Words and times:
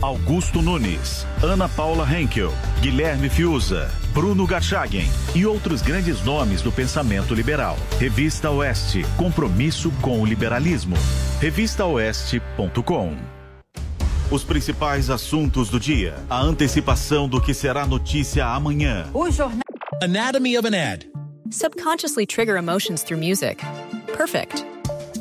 Augusto 0.00 0.60
Nunes, 0.62 1.26
Ana 1.42 1.68
Paula 1.68 2.06
Henkel, 2.10 2.52
Guilherme 2.80 3.28
Fiuza, 3.28 3.90
Bruno 4.12 4.46
Garchagen 4.46 5.08
e 5.34 5.46
outros 5.46 5.82
grandes 5.82 6.22
nomes 6.24 6.62
do 6.62 6.70
pensamento 6.70 7.34
liberal. 7.34 7.76
Revista 7.98 8.50
Oeste, 8.50 9.04
compromisso 9.16 9.90
com 10.00 10.20
o 10.20 10.26
liberalismo. 10.26 10.96
Revistaoeste.com 11.40 13.16
Os 14.30 14.44
principais 14.44 15.10
assuntos 15.10 15.68
do 15.68 15.80
dia, 15.80 16.14
a 16.28 16.40
antecipação 16.40 17.28
do 17.28 17.40
que 17.40 17.54
será 17.54 17.86
notícia 17.86 18.46
amanhã. 18.46 19.06
O 19.14 19.30
jornal 19.30 19.60
Anatomy 20.02 20.58
of 20.58 20.66
an 20.66 20.74
ad. 20.74 21.06
Subconsciously 21.50 22.26
trigger 22.26 22.56
emotions 22.56 23.02
through 23.02 23.18
music. 23.18 23.64
Perfect. 24.16 24.75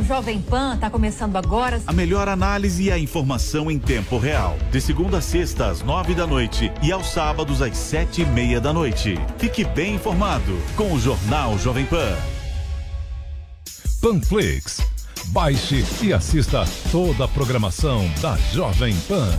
o 0.00 0.02
Jovem 0.02 0.40
Pan 0.40 0.74
está 0.74 0.88
começando 0.88 1.36
agora. 1.36 1.80
A 1.86 1.92
melhor 1.92 2.28
análise 2.28 2.84
e 2.84 2.90
a 2.90 2.98
informação 2.98 3.70
em 3.70 3.78
tempo 3.78 4.16
real. 4.18 4.56
De 4.70 4.80
segunda 4.80 5.18
a 5.18 5.20
sexta, 5.20 5.66
às 5.66 5.82
nove 5.82 6.14
da 6.14 6.26
noite 6.26 6.72
e 6.82 6.90
aos 6.90 7.08
sábados, 7.08 7.60
às 7.60 7.76
sete 7.76 8.22
e 8.22 8.26
meia 8.26 8.60
da 8.60 8.72
noite. 8.72 9.14
Fique 9.38 9.62
bem 9.62 9.94
informado 9.94 10.58
com 10.74 10.92
o 10.92 10.98
Jornal 10.98 11.58
Jovem 11.58 11.84
Pan. 11.84 12.16
Panflix. 14.00 14.80
Baixe 15.32 15.84
e 16.02 16.12
assista 16.12 16.64
toda 16.90 17.24
a 17.24 17.28
programação 17.28 18.04
da 18.20 18.36
Jovem 18.52 18.96
Pan. 19.06 19.30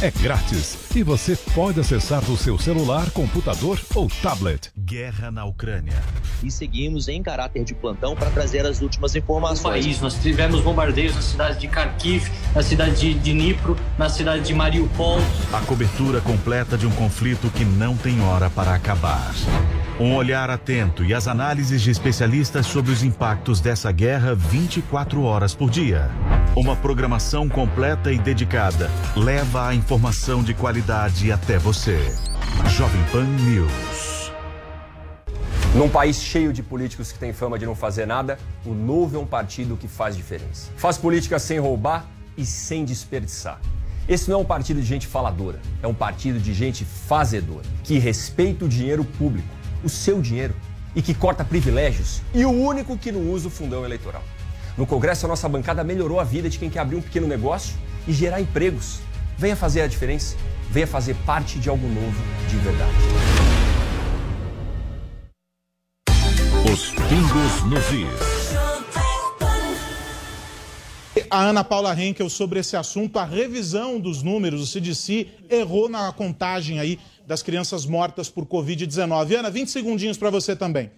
É 0.00 0.08
grátis 0.08 0.78
e 0.94 1.02
você 1.02 1.34
pode 1.52 1.80
acessar 1.80 2.22
do 2.22 2.36
seu 2.36 2.56
celular, 2.56 3.10
computador 3.10 3.80
ou 3.92 4.08
tablet. 4.22 4.70
Guerra 4.78 5.32
na 5.32 5.44
Ucrânia. 5.44 6.00
E 6.44 6.50
seguimos 6.50 7.08
em 7.08 7.20
caráter 7.20 7.64
de 7.64 7.74
plantão 7.74 8.14
para 8.14 8.30
trazer 8.30 8.64
as 8.64 8.80
últimas 8.80 9.16
informações. 9.16 9.62
No 9.62 9.82
país, 9.82 10.00
nós 10.00 10.14
tivemos 10.14 10.60
bombardeios 10.60 11.16
na 11.16 11.22
cidade 11.22 11.58
de 11.58 11.66
Kharkiv, 11.66 12.30
na 12.54 12.62
cidade 12.62 12.94
de 12.94 13.14
Dnipro, 13.14 13.76
na 13.98 14.08
cidade 14.08 14.44
de 14.44 14.54
Mariupol. 14.54 15.18
A 15.52 15.60
cobertura 15.62 16.20
completa 16.20 16.78
de 16.78 16.86
um 16.86 16.92
conflito 16.92 17.50
que 17.50 17.64
não 17.64 17.96
tem 17.96 18.20
hora 18.20 18.48
para 18.48 18.74
acabar. 18.74 19.32
Um 20.00 20.14
olhar 20.14 20.48
atento 20.48 21.04
e 21.04 21.12
as 21.12 21.28
análises 21.28 21.82
de 21.82 21.90
especialistas 21.90 22.66
sobre 22.66 22.90
os 22.90 23.02
impactos 23.02 23.60
dessa 23.60 23.92
guerra 23.92 24.34
24 24.34 25.22
horas 25.22 25.54
por 25.54 25.70
dia. 25.70 26.10
Uma 26.56 26.74
programação 26.74 27.46
completa 27.48 28.10
e 28.10 28.18
dedicada 28.18 28.90
leva 29.14 29.68
a 29.68 29.74
informação 29.74 30.42
de 30.42 30.54
qualidade 30.54 31.30
até 31.30 31.58
você. 31.58 31.98
Jovem 32.70 33.02
Pan 33.12 33.24
News. 33.24 34.32
Num 35.74 35.88
país 35.88 36.22
cheio 36.22 36.52
de 36.52 36.62
políticos 36.62 37.12
que 37.12 37.18
têm 37.18 37.32
fama 37.32 37.58
de 37.58 37.66
não 37.66 37.74
fazer 37.74 38.06
nada, 38.06 38.38
o 38.64 38.72
Novo 38.72 39.16
é 39.16 39.20
um 39.20 39.26
partido 39.26 39.76
que 39.76 39.88
faz 39.88 40.16
diferença. 40.16 40.70
Faz 40.76 40.96
política 40.96 41.38
sem 41.38 41.58
roubar 41.58 42.06
e 42.36 42.46
sem 42.46 42.84
desperdiçar. 42.84 43.60
Esse 44.08 44.28
não 44.28 44.38
é 44.38 44.40
um 44.42 44.44
partido 44.44 44.80
de 44.80 44.86
gente 44.86 45.06
faladora, 45.06 45.60
é 45.82 45.86
um 45.86 45.94
partido 45.94 46.40
de 46.40 46.52
gente 46.52 46.84
fazedora, 46.84 47.64
que 47.84 47.98
respeita 47.98 48.64
o 48.64 48.68
dinheiro 48.68 49.04
público, 49.04 49.48
o 49.82 49.88
seu 49.88 50.20
dinheiro, 50.20 50.54
e 50.94 51.02
que 51.02 51.14
corta 51.14 51.44
privilégios, 51.44 52.20
e 52.34 52.44
o 52.44 52.50
único 52.50 52.96
que 52.98 53.10
não 53.10 53.30
usa 53.30 53.48
o 53.48 53.50
fundão 53.50 53.84
eleitoral. 53.84 54.22
No 54.76 54.86
Congresso, 54.86 55.26
a 55.26 55.28
nossa 55.28 55.48
bancada 55.48 55.84
melhorou 55.84 56.18
a 56.18 56.24
vida 56.24 56.48
de 56.48 56.58
quem 56.58 56.70
quer 56.70 56.80
abrir 56.80 56.96
um 56.96 57.02
pequeno 57.02 57.26
negócio 57.26 57.74
e 58.06 58.12
gerar 58.12 58.40
empregos. 58.40 59.00
Venha 59.36 59.56
fazer 59.56 59.82
a 59.82 59.86
diferença, 59.86 60.36
venha 60.70 60.86
fazer 60.86 61.14
parte 61.26 61.58
de 61.58 61.68
algo 61.68 61.86
novo 61.86 62.22
de 62.48 62.56
verdade. 62.56 62.92
Os 66.72 66.90
pingos 66.90 67.64
nos 67.64 67.92
is. 67.92 68.41
A 71.32 71.44
Ana 71.44 71.64
Paula 71.64 71.98
Henkel 71.98 72.28
sobre 72.28 72.60
esse 72.60 72.76
assunto, 72.76 73.18
a 73.18 73.24
revisão 73.24 73.98
dos 73.98 74.22
números, 74.22 74.60
o 74.60 74.66
CDC 74.66 75.28
errou 75.48 75.88
na 75.88 76.12
contagem 76.12 76.78
aí 76.78 77.00
das 77.26 77.42
crianças 77.42 77.86
mortas 77.86 78.28
por 78.28 78.44
Covid-19. 78.44 79.38
Ana, 79.38 79.50
20 79.50 79.70
segundinhos 79.70 80.18
para 80.18 80.28
você 80.28 80.54
também. 80.54 80.92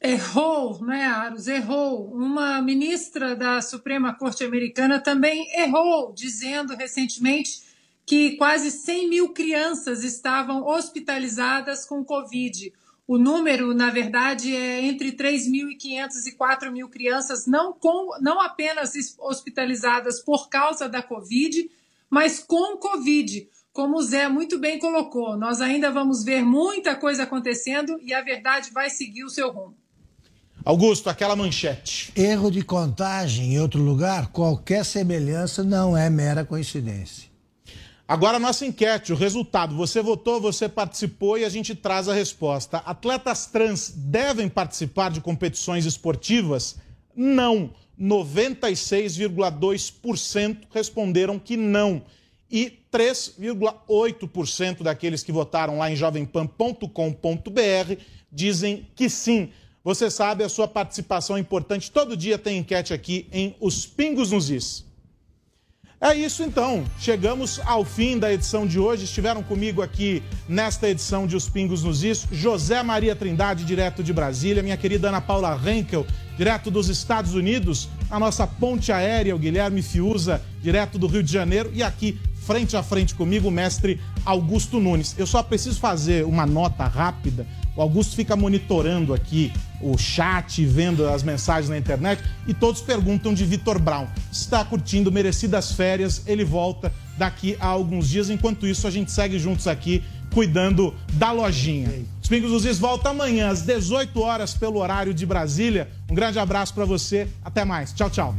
Errou, 0.00 0.80
né, 0.84 1.06
Aros? 1.06 1.48
Errou. 1.48 2.08
Uma 2.14 2.62
ministra 2.62 3.34
da 3.34 3.60
Suprema 3.60 4.14
Corte 4.14 4.44
Americana 4.44 5.00
também 5.00 5.44
errou, 5.58 6.12
dizendo 6.14 6.76
recentemente 6.76 7.62
que 8.06 8.36
quase 8.36 8.70
100 8.70 9.10
mil 9.10 9.30
crianças 9.30 10.04
estavam 10.04 10.64
hospitalizadas 10.64 11.84
com 11.84 12.04
Covid. 12.04 12.72
O 13.10 13.18
número, 13.18 13.74
na 13.74 13.90
verdade, 13.90 14.54
é 14.54 14.84
entre 14.84 15.10
3.500 15.10 16.26
e 16.28 16.32
4 16.36 16.70
mil 16.70 16.88
crianças, 16.88 17.44
não, 17.44 17.72
com, 17.72 18.16
não 18.20 18.40
apenas 18.40 18.92
hospitalizadas 19.18 20.20
por 20.20 20.48
causa 20.48 20.88
da 20.88 21.02
Covid, 21.02 21.68
mas 22.08 22.38
com 22.38 22.76
Covid. 22.76 23.48
Como 23.72 23.96
o 23.96 24.02
Zé 24.04 24.28
muito 24.28 24.60
bem 24.60 24.78
colocou, 24.78 25.36
nós 25.36 25.60
ainda 25.60 25.90
vamos 25.90 26.22
ver 26.22 26.44
muita 26.44 26.94
coisa 26.94 27.24
acontecendo 27.24 27.98
e 28.00 28.14
a 28.14 28.22
verdade 28.22 28.70
vai 28.70 28.88
seguir 28.88 29.24
o 29.24 29.28
seu 29.28 29.50
rumo. 29.50 29.74
Augusto, 30.64 31.10
aquela 31.10 31.34
manchete. 31.34 32.12
Erro 32.14 32.48
de 32.48 32.62
contagem 32.62 33.54
em 33.54 33.58
outro 33.58 33.82
lugar, 33.82 34.28
qualquer 34.28 34.84
semelhança 34.84 35.64
não 35.64 35.96
é 35.96 36.08
mera 36.08 36.44
coincidência. 36.44 37.29
Agora 38.10 38.36
a 38.38 38.40
nossa 38.40 38.66
enquete, 38.66 39.12
o 39.12 39.16
resultado. 39.16 39.76
Você 39.76 40.02
votou, 40.02 40.40
você 40.40 40.68
participou 40.68 41.38
e 41.38 41.44
a 41.44 41.48
gente 41.48 41.76
traz 41.76 42.08
a 42.08 42.12
resposta. 42.12 42.78
Atletas 42.78 43.46
trans 43.46 43.92
devem 43.94 44.48
participar 44.48 45.12
de 45.12 45.20
competições 45.20 45.86
esportivas? 45.86 46.74
Não. 47.14 47.70
96,2% 47.96 50.56
responderam 50.74 51.38
que 51.38 51.56
não. 51.56 52.02
E 52.50 52.80
3,8% 52.92 54.82
daqueles 54.82 55.22
que 55.22 55.30
votaram 55.30 55.78
lá 55.78 55.88
em 55.88 55.94
jovempan.com.br 55.94 56.88
dizem 58.32 58.88
que 58.96 59.08
sim. 59.08 59.50
Você 59.84 60.10
sabe, 60.10 60.42
a 60.42 60.48
sua 60.48 60.66
participação 60.66 61.36
é 61.36 61.40
importante. 61.40 61.92
Todo 61.92 62.16
dia 62.16 62.36
tem 62.36 62.58
enquete 62.58 62.92
aqui 62.92 63.28
em 63.30 63.54
Os 63.60 63.86
Pingos 63.86 64.32
nos 64.32 64.50
Is. 64.50 64.89
É 66.02 66.14
isso 66.14 66.42
então. 66.42 66.82
Chegamos 66.98 67.60
ao 67.66 67.84
fim 67.84 68.18
da 68.18 68.32
edição 68.32 68.66
de 68.66 68.78
hoje. 68.78 69.04
Estiveram 69.04 69.42
comigo 69.42 69.82
aqui 69.82 70.22
nesta 70.48 70.88
edição 70.88 71.26
de 71.26 71.36
Os 71.36 71.46
Pingos 71.46 71.84
nos 71.84 72.02
Is, 72.02 72.26
José 72.32 72.82
Maria 72.82 73.14
Trindade, 73.14 73.66
direto 73.66 74.02
de 74.02 74.10
Brasília, 74.10 74.62
minha 74.62 74.78
querida 74.78 75.10
Ana 75.10 75.20
Paula 75.20 75.60
Henkel, 75.62 76.06
direto 76.38 76.70
dos 76.70 76.88
Estados 76.88 77.34
Unidos, 77.34 77.86
a 78.10 78.18
nossa 78.18 78.46
ponte 78.46 78.90
aérea, 78.90 79.36
o 79.36 79.38
Guilherme 79.38 79.82
Fiuza, 79.82 80.40
direto 80.62 80.98
do 80.98 81.06
Rio 81.06 81.22
de 81.22 81.30
Janeiro, 81.30 81.70
e 81.74 81.82
aqui, 81.82 82.18
frente 82.46 82.78
a 82.78 82.82
frente 82.82 83.14
comigo, 83.14 83.48
o 83.48 83.50
mestre 83.50 84.00
Augusto 84.24 84.80
Nunes. 84.80 85.14
Eu 85.18 85.26
só 85.26 85.42
preciso 85.42 85.78
fazer 85.78 86.24
uma 86.24 86.46
nota 86.46 86.84
rápida. 86.86 87.46
O 87.76 87.82
Augusto 87.82 88.16
fica 88.16 88.34
monitorando 88.34 89.12
aqui 89.12 89.52
o 89.80 89.96
chat, 89.96 90.64
vendo 90.64 91.08
as 91.08 91.22
mensagens 91.22 91.68
na 91.68 91.78
internet 91.78 92.22
e 92.46 92.54
todos 92.54 92.80
perguntam 92.80 93.32
de 93.32 93.44
Vitor 93.44 93.78
Brown. 93.78 94.06
Está 94.30 94.64
curtindo 94.64 95.10
merecidas 95.10 95.72
férias, 95.72 96.22
ele 96.26 96.44
volta 96.44 96.92
daqui 97.16 97.56
a 97.60 97.66
alguns 97.66 98.08
dias. 98.08 98.30
Enquanto 98.30 98.66
isso, 98.66 98.86
a 98.86 98.90
gente 98.90 99.10
segue 99.10 99.38
juntos 99.38 99.66
aqui 99.66 100.02
cuidando 100.32 100.94
da 101.14 101.32
lojinha. 101.32 101.90
Os 102.22 102.28
Pingos 102.28 102.50
dos 102.50 102.64
Is 102.64 102.78
volta 102.78 103.10
amanhã 103.10 103.50
às 103.50 103.62
18 103.62 104.20
horas 104.20 104.54
pelo 104.54 104.78
horário 104.78 105.12
de 105.12 105.26
Brasília. 105.26 105.88
Um 106.08 106.14
grande 106.14 106.38
abraço 106.38 106.72
para 106.74 106.84
você. 106.84 107.28
Até 107.44 107.64
mais. 107.64 107.92
Tchau, 107.92 108.10
tchau. 108.10 108.34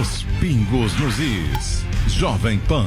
Os 0.00 0.24
Pingos 0.40 0.98
nos 0.98 1.18
Is. 1.18 1.84
Jovem 2.08 2.58
Pan. 2.60 2.86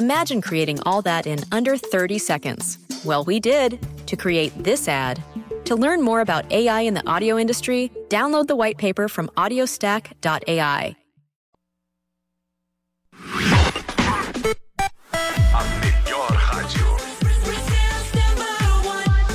Imagine 0.00 0.40
creating 0.40 0.80
all 0.86 1.02
that 1.02 1.26
in 1.26 1.40
under 1.52 1.76
30 1.76 2.16
seconds. 2.16 2.78
Well, 3.04 3.22
we 3.22 3.38
did 3.38 3.78
to 4.06 4.16
create 4.16 4.50
this 4.56 4.88
ad. 4.88 5.22
To 5.66 5.76
learn 5.76 6.00
more 6.00 6.22
about 6.22 6.50
AI 6.50 6.80
in 6.80 6.94
the 6.94 7.06
audio 7.06 7.36
industry, 7.36 7.92
download 8.08 8.46
the 8.46 8.56
white 8.56 8.78
paper 8.78 9.08
from 9.08 9.28
audiostack.ai. 9.36 10.96
A 15.52 15.62
melhor 15.82 16.32
rádio. 16.48 16.96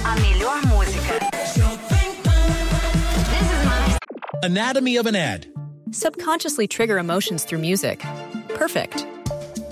A 0.03 0.13
melhor 0.17 0.61
música. 0.71 1.15
Anatomy 4.41 4.97
of 4.97 5.05
an 5.05 5.15
ad. 5.15 5.45
Subconsciously 5.91 6.67
trigger 6.67 6.97
emotions 6.97 7.43
through 7.43 7.59
music. 7.59 8.03
Perfect. 8.55 9.05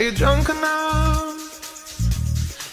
Are 0.00 0.04
you 0.04 0.12
drunk 0.12 0.48
enough? 0.48 1.36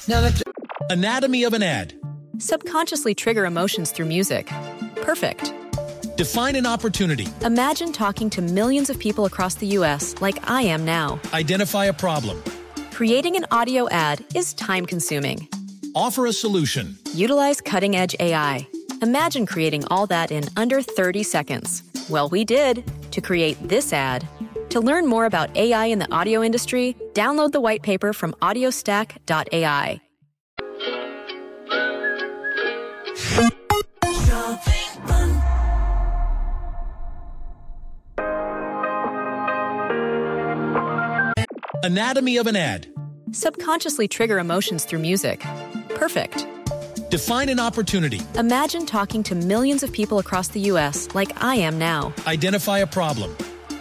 Now 0.08 0.22
that 0.22 0.42
Anatomy 0.90 1.44
of 1.44 1.54
an 1.54 1.62
ad. 1.62 1.94
Subconsciously 2.38 3.14
trigger 3.16 3.46
emotions 3.46 3.92
through 3.92 4.06
music. 4.06 4.48
Perfect. 5.02 5.54
Define 6.16 6.56
an 6.56 6.66
opportunity. 6.66 7.28
Imagine 7.42 7.92
talking 7.92 8.30
to 8.30 8.42
millions 8.42 8.90
of 8.90 8.98
people 8.98 9.26
across 9.26 9.56
the 9.56 9.68
U.S. 9.68 10.16
like 10.22 10.50
I 10.50 10.62
am 10.62 10.86
now. 10.86 11.20
Identify 11.34 11.88
a 11.88 11.94
problem. 11.94 12.42
Creating 12.92 13.36
an 13.36 13.46
audio 13.52 13.90
ad 13.90 14.24
is 14.34 14.54
time 14.54 14.86
consuming. 14.86 15.50
Offer 15.96 16.28
a 16.28 16.32
solution. 16.32 16.98
Utilize 17.14 17.60
cutting 17.60 17.98
edge 17.98 18.16
AI. 18.22 18.66
Imagine 19.02 19.46
creating 19.46 19.84
all 19.88 20.08
that 20.08 20.32
in 20.32 20.46
under 20.56 20.82
30 20.82 21.24
seconds. 21.24 21.84
Well, 22.10 22.30
we 22.30 22.46
did 22.46 22.90
to 23.12 23.20
create 23.20 23.58
this 23.68 23.92
ad. 23.92 24.26
To 24.70 24.80
learn 24.82 25.08
more 25.08 25.26
about 25.26 25.56
AI 25.56 25.86
in 25.86 26.00
the 26.00 26.12
audio 26.14 26.44
industry, 26.44 26.96
download 27.14 27.52
the 27.52 27.62
white 27.62 27.84
paper 27.84 28.14
from 28.14 28.34
audiostack.ai. 28.42 30.02
Anatomy 41.84 42.36
of 42.36 42.48
an 42.48 42.58
ad. 42.58 42.88
Subconsciously 43.32 44.10
trigger 44.10 44.40
emotions 44.40 44.84
through 44.84 45.00
music. 45.00 45.40
Perfect. 45.96 46.46
Define 47.10 47.48
an 47.48 47.62
opportunity. 47.62 48.20
Imagine 48.36 48.86
talking 48.86 49.24
to 49.24 49.36
millions 49.36 49.84
of 49.84 49.94
people 49.94 50.20
across 50.20 50.50
the 50.50 50.60
U.S. 50.72 51.08
like 51.16 51.42
I 51.42 51.56
am 51.56 51.80
now. 51.80 52.14
Identify 52.26 52.80
a 52.80 52.88
problem. 52.88 53.34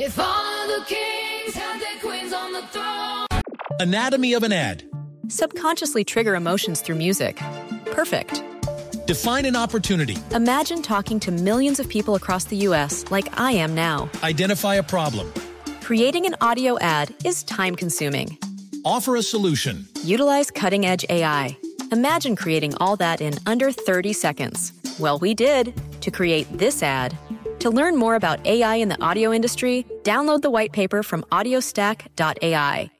If 0.00 0.16
all 0.16 0.68
the 0.68 0.84
kings 0.84 1.56
had 1.56 1.80
their 1.80 1.98
queens 2.00 2.32
on 2.32 2.52
the 2.52 2.62
throne. 2.68 3.26
Anatomy 3.80 4.32
of 4.32 4.44
an 4.44 4.52
ad. 4.52 4.84
Subconsciously 5.26 6.04
trigger 6.04 6.36
emotions 6.36 6.80
through 6.80 6.94
music. 6.94 7.40
Perfect. 7.86 8.44
Define 9.08 9.44
an 9.44 9.56
opportunity. 9.56 10.16
Imagine 10.30 10.82
talking 10.82 11.18
to 11.18 11.32
millions 11.32 11.80
of 11.80 11.88
people 11.88 12.14
across 12.14 12.44
the 12.44 12.58
U.S. 12.58 13.10
like 13.10 13.40
I 13.40 13.50
am 13.50 13.74
now. 13.74 14.08
Identify 14.22 14.76
a 14.76 14.84
problem. 14.84 15.32
Creating 15.80 16.26
an 16.26 16.36
audio 16.40 16.78
ad 16.78 17.12
is 17.24 17.42
time 17.42 17.74
consuming. 17.74 18.38
Offer 18.84 19.16
a 19.16 19.22
solution. 19.22 19.88
Utilize 20.04 20.48
cutting 20.52 20.86
edge 20.86 21.04
AI. 21.10 21.58
Imagine 21.90 22.36
creating 22.36 22.72
all 22.76 22.94
that 22.98 23.20
in 23.20 23.34
under 23.46 23.72
30 23.72 24.12
seconds. 24.12 24.72
Well, 25.00 25.18
we 25.18 25.34
did 25.34 25.74
to 26.02 26.12
create 26.12 26.46
this 26.56 26.84
ad. 26.84 27.18
To 27.60 27.70
learn 27.70 27.96
more 27.96 28.14
about 28.14 28.46
AI 28.46 28.76
in 28.76 28.88
the 28.88 29.00
audio 29.02 29.32
industry, 29.32 29.84
download 30.02 30.42
the 30.42 30.50
white 30.50 30.72
paper 30.72 31.02
from 31.02 31.22
audiostack.ai. 31.32 32.90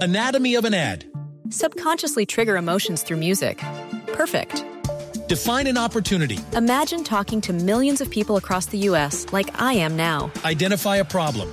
Anatomy 0.00 0.54
of 0.54 0.64
an 0.64 0.74
ad. 0.74 1.06
Subconsciously 1.50 2.24
trigger 2.24 2.56
emotions 2.56 3.02
through 3.02 3.16
music. 3.16 3.58
Perfect. 4.12 4.64
Define 5.26 5.66
an 5.66 5.76
opportunity. 5.76 6.38
Imagine 6.52 7.02
talking 7.02 7.40
to 7.40 7.52
millions 7.52 8.00
of 8.00 8.08
people 8.08 8.36
across 8.36 8.66
the 8.66 8.78
U.S. 8.90 9.26
like 9.32 9.60
I 9.60 9.72
am 9.72 9.96
now. 9.96 10.30
Identify 10.44 10.96
a 10.98 11.04
problem. 11.04 11.52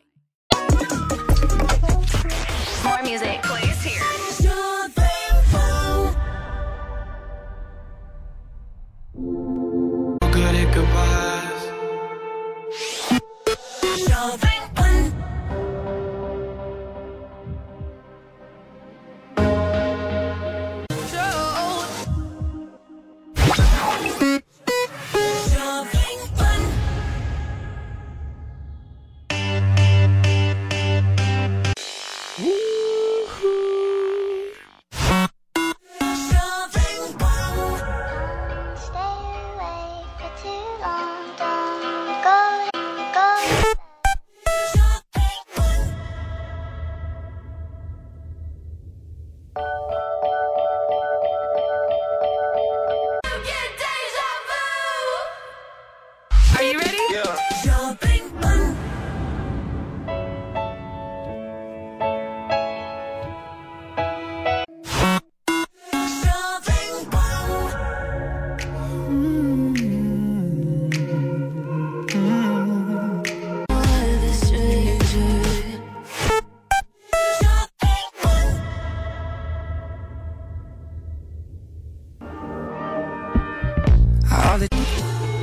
Nada. 84.61 84.75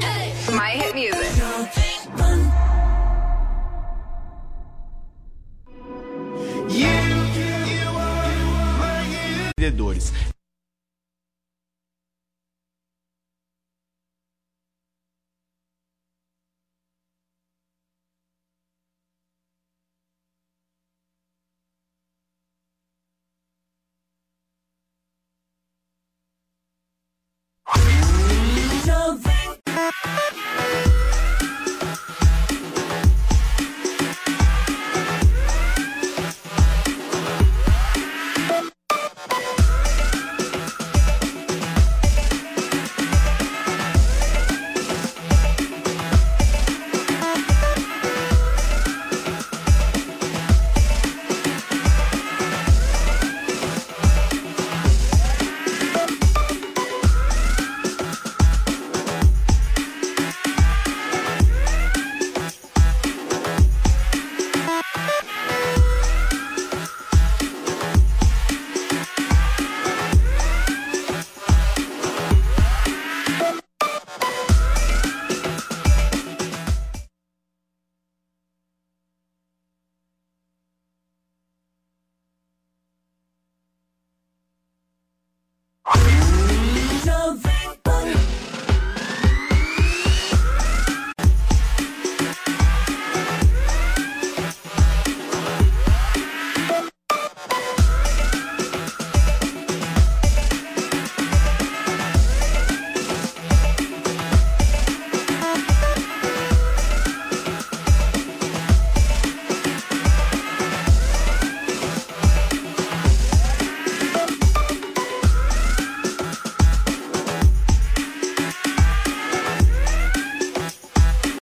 Hey, 0.01 0.35
my 0.55 0.71
hit 0.71 0.95
music. 0.95 1.19
Vendedores. 9.59 10.13